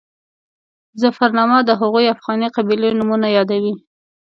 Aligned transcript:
ظفرنامه 1.01 1.57
د 1.65 1.69
هغو 1.81 1.99
افغاني 2.13 2.47
قبیلو 2.55 2.97
نومونه 2.99 3.27
یادوي. 3.37 3.73